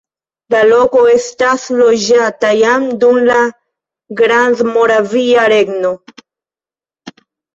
[0.51, 3.35] La loko estis loĝata jam dum la
[4.21, 5.93] Grandmoravia Regno.